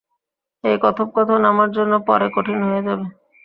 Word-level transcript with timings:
এই 0.63 0.77
কথোপকথন 0.83 1.41
আমার 1.51 1.69
জন্য 1.77 1.93
পরে 2.07 2.27
কঠিন 2.35 2.59
হয়ে 2.67 2.85
যাবে। 2.87 3.05